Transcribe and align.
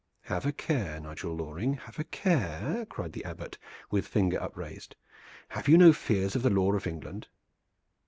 "Have 0.21 0.47
a 0.47 0.51
care, 0.51 0.99
Nigel 0.99 1.35
Loring, 1.35 1.75
have 1.75 1.99
a 1.99 2.03
care!" 2.03 2.87
cried 2.89 3.13
the 3.13 3.23
Abbot, 3.23 3.59
with 3.91 4.07
finger 4.07 4.41
upraised. 4.41 4.95
"Have 5.49 5.67
you 5.67 5.77
no 5.77 5.93
fears 5.93 6.35
of 6.35 6.41
the 6.41 6.49
law 6.49 6.73
of 6.73 6.87
England?" 6.87 7.27